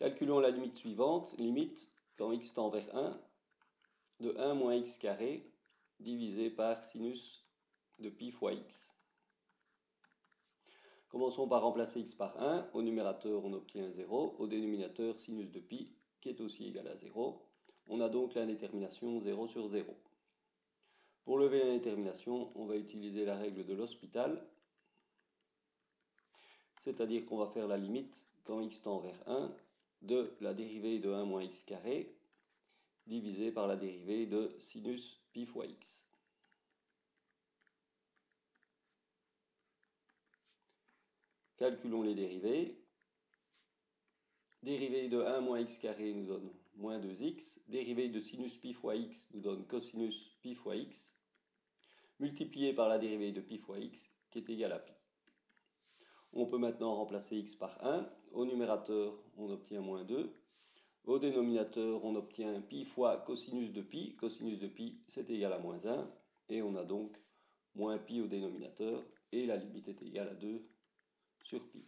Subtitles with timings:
[0.00, 1.34] Calculons la limite suivante.
[1.36, 3.20] Limite, quand x tend vers 1,
[4.20, 5.52] de 1 moins x carré
[5.98, 7.46] divisé par sinus
[7.98, 8.96] de pi fois x.
[11.10, 12.70] Commençons par remplacer x par 1.
[12.72, 14.36] Au numérateur, on obtient 0.
[14.38, 15.92] Au dénominateur, sinus de pi,
[16.22, 17.46] qui est aussi égal à 0.
[17.86, 19.94] On a donc l'indétermination 0 sur 0.
[21.24, 24.48] Pour lever l'indétermination, on va utiliser la règle de l'hospital.
[26.80, 29.54] C'est-à-dire qu'on va faire la limite, quand x tend vers 1,
[30.02, 32.14] de la dérivée de 1 moins x carré
[33.06, 36.06] divisé par la dérivée de sinus pi fois x.
[41.56, 42.78] Calculons les dérivées.
[44.62, 47.60] Dérivée de 1 moins x carré nous donne moins 2x.
[47.68, 51.16] Dérivée de sinus pi fois x nous donne cosinus pi fois x.
[52.18, 54.99] Multiplié par la dérivée de pi fois x qui est égale à pi.
[56.32, 58.08] On peut maintenant remplacer x par 1.
[58.32, 60.32] Au numérateur, on obtient moins 2.
[61.04, 64.14] Au dénominateur, on obtient pi fois cosinus de pi.
[64.16, 66.08] Cosinus de pi, c'est égal à moins 1.
[66.50, 67.16] Et on a donc
[67.74, 69.02] moins pi au dénominateur.
[69.32, 70.62] Et la limite est égale à 2
[71.42, 71.84] sur pi.